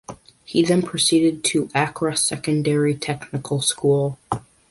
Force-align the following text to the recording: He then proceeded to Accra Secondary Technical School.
He 0.45 0.65
then 0.65 0.81
proceeded 0.81 1.43
to 1.43 1.69
Accra 1.75 2.17
Secondary 2.17 2.95
Technical 2.95 3.61
School. 3.61 4.17